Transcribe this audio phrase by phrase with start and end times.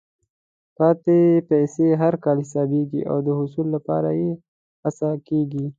[0.77, 1.17] پاتې
[1.49, 4.31] پیسې هر کال حسابېږي او د حصول لپاره یې
[4.83, 5.65] هڅه کېږي.